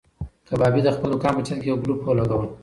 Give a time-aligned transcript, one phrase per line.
[0.47, 2.45] کبابي د خپل دوکان په چت کې یو ګلوب ولګاوه.